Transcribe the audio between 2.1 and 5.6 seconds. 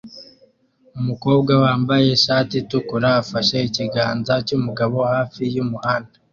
ishati itukura afashe ikiganza cyumugabo hafi